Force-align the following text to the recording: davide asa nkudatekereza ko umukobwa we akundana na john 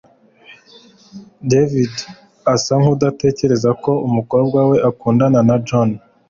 davide 1.51 2.01
asa 2.53 2.73
nkudatekereza 2.81 3.69
ko 3.83 3.91
umukobwa 4.07 4.57
we 4.69 4.77
akundana 4.89 5.39
na 5.47 5.55
john 5.67 5.89